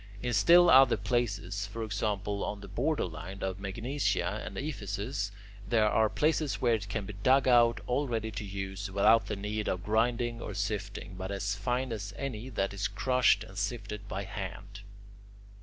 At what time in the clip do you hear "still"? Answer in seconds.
0.33-0.67